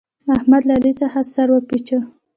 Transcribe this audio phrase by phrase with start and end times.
[0.35, 1.99] احمد له علي څخه سر وپېچه.